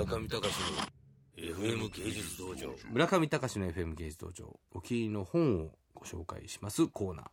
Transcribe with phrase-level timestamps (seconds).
[0.00, 2.74] 村上隆の FM 芸術道場。
[2.90, 4.58] 村上隆の FM 芸術道場。
[4.72, 7.26] お気に入りの本をご紹介しますコーナー。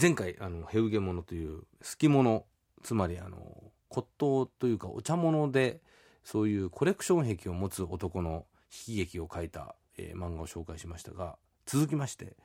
[0.00, 2.46] 前回あのヘウゲモノという好き物
[2.82, 3.38] つまりあの
[3.90, 5.82] 骨董というかお茶物で
[6.24, 8.46] そういうコレクション癖を持つ男の
[8.88, 12.36] 悲劇を書いた、えー漫画を紹介しましたが続きまして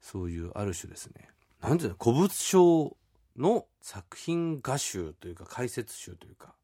[0.00, 1.28] そういうある種ですね。
[1.62, 2.96] なんていうの古物商
[3.36, 6.56] の作品画集というか解説集というか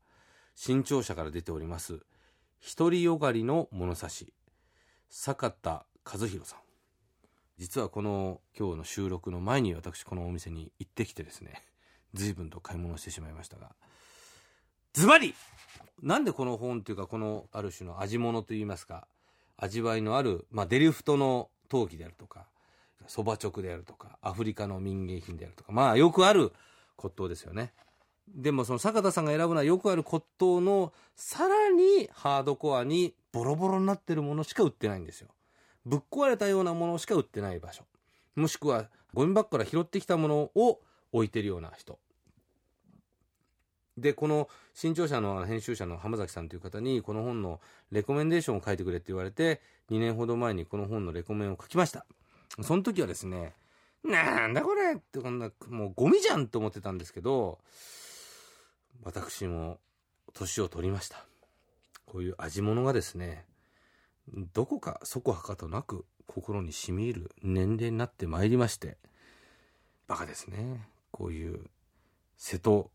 [0.56, 2.00] 新潮社から出ております
[2.64, 4.32] 独りよがりの物差し。
[5.10, 6.58] 坂田和弘さん。
[7.58, 11.62] 実はこの今日の収録の前に私このお店に行ってきてですね
[12.14, 13.72] 随分と買い物してしまいましたが。
[14.92, 15.34] ズバリ
[16.02, 19.08] なんでこの本というかこのある種の味物といいますか
[19.56, 22.46] 味わいのある、まあ、デリフトの陶器であるとか
[23.06, 26.52] そば直であるとかアフリカの民芸品であるとかまあよくある
[26.96, 27.72] 骨董ですよね。
[28.28, 35.28] でもその坂田さんが選ぶのはよくある骨董のさらにハードコアにボロボロになってるものしか売ってないんですよ。
[35.84, 37.84] ぶっ壊れたようなものしか売ってない場所。
[38.36, 40.80] もしくはゴミ箱から拾ってきたものを
[41.12, 41.98] 置いてるような人。
[43.98, 52.06] でこの新潮社の編集者の浜崎さんという方にこの本のレコメンデーションを書いてくれって言われて2年ほど前にこの本のレコメンを書きました。
[52.62, 53.52] その時はですね
[54.04, 57.58] なんだこれってこんなもうゴミじゃんと思ってたんですけど
[59.02, 59.78] 私も
[60.32, 61.24] 年を取りました。
[62.06, 63.46] こういう味物がですね
[64.54, 68.98] どこかそこはかとなく心にしみ入る年齢になってまいりまして
[70.06, 70.88] バカですね。
[71.10, 71.60] こういう
[72.36, 72.90] 瀬戸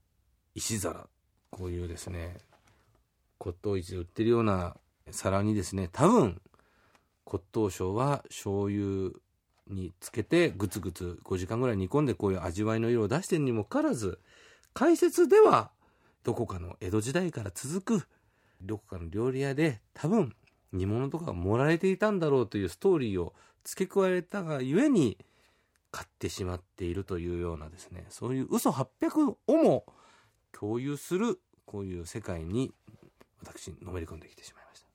[0.55, 1.07] 石皿
[1.49, 2.37] こういうですね
[3.39, 4.75] 骨董市で売ってるような
[5.11, 6.41] 皿にですね多分
[7.25, 9.11] 骨董商は醤油
[9.67, 14.19] につけてグツグツ5時間ぐらい煮込んでこういう味わいの色を出してるにもかかわらず
[14.73, 15.71] 解説では
[16.27, 18.07] どこかの江戸時代から続く
[18.61, 20.35] どこかの料理屋で多分
[20.73, 23.33] 煮物とかが盛られていたんだろうというストーリーを
[23.63, 25.17] 付け加えたがゆえに
[25.89, 29.85] 買ってしまっているというようなですねそういう嘘800をも
[30.51, 32.73] 共有するこういう世界に
[33.39, 34.87] 私のめり込んできてしまいました。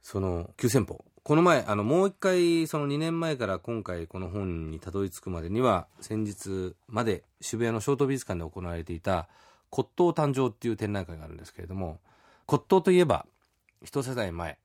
[0.00, 1.04] その9000歩。
[1.22, 9.28] この前あのもう一回その2年前から今回この本にたどり着くまでには先日まで渋谷のショート美術館で行われていた
[9.76, 12.00] 骨董誕生っていう展覧会があるんですけれども
[12.46, 13.26] 骨董といえば
[13.82, 14.56] 一世代前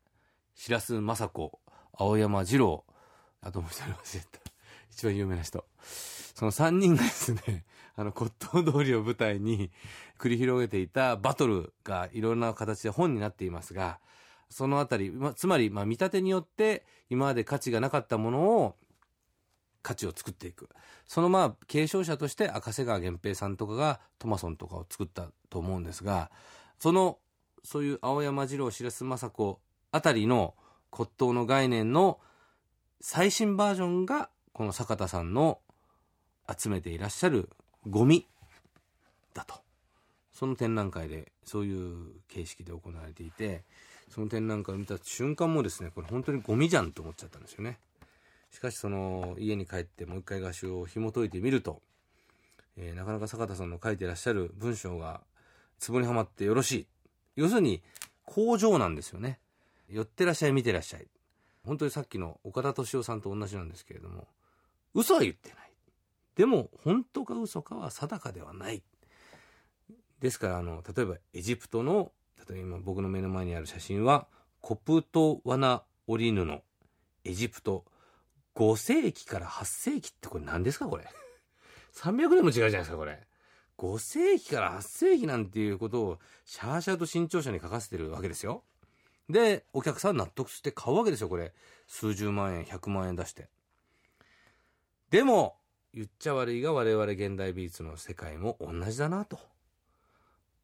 [0.56, 1.60] 白洲雅子
[1.92, 2.86] 青山二郎
[3.42, 4.40] あともう一人忘れた。
[4.92, 5.66] 一番有名な人。
[6.36, 9.70] その3人がですね あの骨董通りを舞台に
[10.18, 14.00] 繰り広げていたバトルがいろんな形で本になっていますが
[14.50, 18.76] そのあたり、ま、つまり、ま、見立てによって今まで価値がなかったものを
[19.82, 20.70] 価値を作っていく。
[21.08, 26.32] そのまあ継承者として赤瀬川源平さんとかがトマソンとかを作ったと思うんですが
[26.80, 27.18] その
[27.64, 29.60] そういう青山二郎白洲雅子
[29.92, 30.56] あたりの
[30.90, 32.20] 骨董の概念の
[33.02, 35.60] 最新バージョンがこの坂田さんの
[36.50, 37.50] 集めていらっしゃる
[37.88, 38.28] ゴミ
[39.34, 39.56] だと。
[40.34, 43.64] その展覧会でそういう形式で行われていて
[44.10, 47.80] その展覧会を見た瞬間もですねこれ本当にゴミじゃんと思っちゃったんですよね。
[48.52, 51.82] しかしその家に帰ってもう一回画集を紐解いてみると、
[52.78, 55.22] えーなかなか坂田さんの書いてらっしゃる文章が
[55.80, 56.88] ツボにはまってよろしい
[57.36, 57.82] 要するに
[58.26, 59.40] 工場なんですよね。
[59.90, 61.08] 寄ってらっしゃい見てらっしゃい。
[61.66, 64.28] 本当にさっきの岡田敏夫さんと同じなんですけれども
[64.94, 65.58] 嘘は言ってない。
[66.36, 68.84] でも本当か嘘かは定かではない。
[70.20, 74.28] ですからあの例えばエジプトの例えば今僕の目の前にある写真は
[74.62, 76.62] コプトワナオリヌの
[77.24, 77.86] エジプト
[78.56, 81.06] 5世紀から8世紀ってこれ何ですかこれ
[81.96, 83.20] ？300年も違うじゃないですかこれ。
[83.78, 88.64] 5世紀から8世紀なんていうことをシャーシャーと新潮社に書かせてるわけですよ。
[89.30, 91.54] でお客さん納得して買うわけですよこれ。
[91.88, 93.50] 数十万円100万円出して。
[95.10, 95.56] でも
[95.94, 99.40] 言っちゃ悪いが我々現代美術の世界も同じだなと。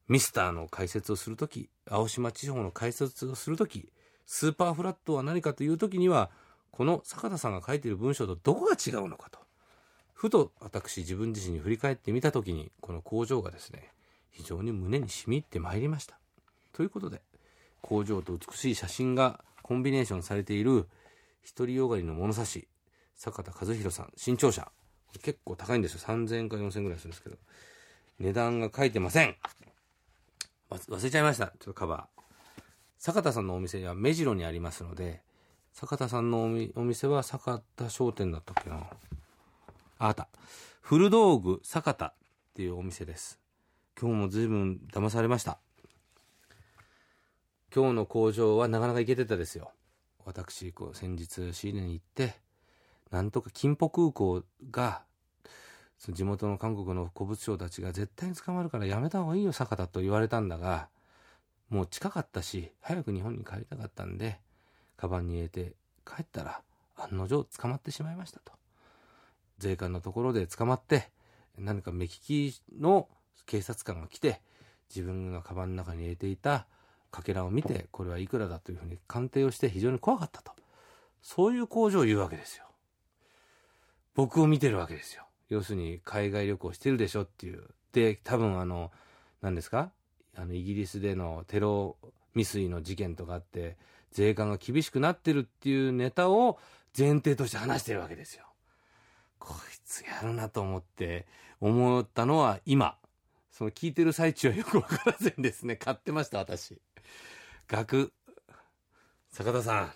[0.08, 3.90] ミスターの解説をするとき青島地方の解説をするとき
[4.26, 6.30] スーパーフラットは何かというときには
[6.72, 9.40] この坂田さんが書いている文章とどこが違うのかと。
[10.14, 13.92] ふと私自分自身に振り返ってみたときにこの工場がですね
[14.32, 16.18] 非常に胸に染み入ってまいりました。
[16.74, 17.22] ということで
[17.82, 20.88] 工場と美しい写真がコンビネーションされている
[21.56, 22.68] 独りよがりの物差し
[23.16, 24.72] 坂田和弘さん新潮社。
[25.22, 26.00] 結構高いんですよ。
[26.00, 27.38] 3000円か4000円ぐらいするんですけど
[28.20, 29.36] 値段が書いてません。
[30.70, 31.48] 忘れちゃいました。
[31.48, 32.22] ちょっとカバー。
[32.98, 35.22] 坂田さんのお店は目白にありますので
[35.80, 36.42] 坂田さんの
[36.74, 38.78] お店は坂田商店だったっけな。
[38.78, 40.28] ああった。
[40.82, 42.14] 古道具坂田っ
[42.56, 43.40] ていうお店です。
[44.02, 45.60] 今日も随分騙されました。
[47.72, 49.70] 今日の工場はなかなか行けてたですよ。
[50.26, 52.34] 私こう先日仕入れに行って
[53.12, 54.42] なんとか金浦空港
[54.72, 55.04] が
[56.00, 60.88] その地元の韓国の古物商たちが絶対に捕まるからやめた方がいいよ坂田と言われたんだが
[61.70, 64.40] もう近かったし早く日本に帰りたかったんで
[64.98, 65.74] カバンに入れて
[66.06, 66.62] 帰ったら
[66.98, 68.52] 案の定捕まってしまいましたと。
[69.60, 71.10] 税関のところで捕まって
[71.58, 73.08] 何か目利きの
[73.46, 74.42] 警察官が来て
[74.90, 76.68] 自分のカバンの中に入れていた
[77.12, 80.52] かけらを見てこれはいくらだというふうに鑑定をして非常に怖かったと。
[81.22, 82.66] そういう工場を言うわけですよ。
[84.16, 85.24] 僕を見てるわけですよ。
[85.50, 87.64] 要するに海外旅行してるでしょっていう。
[87.94, 88.92] で多分あの
[89.42, 89.92] 何ですか？
[90.36, 91.98] あのイギリスでのテロ
[92.38, 93.78] 未遂の事件とかあって
[94.12, 96.60] 税関が厳しくなってるっていうネタを
[96.98, 98.46] 前提として話してるわけですよ。
[99.40, 101.26] こいつやるなと思って
[101.60, 102.98] 思ったのは今。
[103.52, 106.80] その聞いてる最中はよくわからずにですね買ってました私。
[107.68, 108.14] 学
[109.32, 109.92] 坂田さん。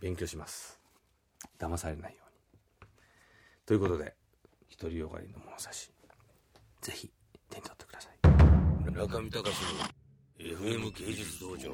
[0.00, 0.80] 勉強します。
[1.58, 2.88] 騙されないように。
[3.66, 4.14] ということで
[4.80, 5.90] 独りよがりの物差し。
[6.80, 7.10] ぜひ
[7.50, 8.20] 手に取ってください。
[8.92, 9.99] 中見隆の
[10.60, 11.70] FM 芸術道場。